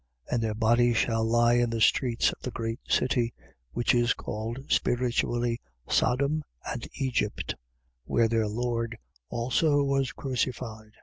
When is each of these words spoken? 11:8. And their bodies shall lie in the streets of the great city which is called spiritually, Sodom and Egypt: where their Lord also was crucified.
11:8. 0.31 0.33
And 0.33 0.43
their 0.43 0.55
bodies 0.55 0.97
shall 0.97 1.23
lie 1.23 1.53
in 1.53 1.69
the 1.69 1.79
streets 1.79 2.31
of 2.33 2.41
the 2.41 2.49
great 2.49 2.79
city 2.89 3.35
which 3.71 3.93
is 3.93 4.15
called 4.15 4.65
spiritually, 4.67 5.61
Sodom 5.87 6.43
and 6.65 6.87
Egypt: 6.95 7.53
where 8.05 8.27
their 8.27 8.47
Lord 8.47 8.97
also 9.29 9.83
was 9.83 10.11
crucified. 10.11 10.93